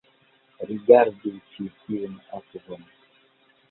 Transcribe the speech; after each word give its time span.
Rigardu 0.69 1.35
ĉi 1.51 1.69
tiun 1.77 2.19
akvon 2.43 2.93